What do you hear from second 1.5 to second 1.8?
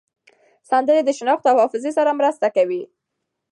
او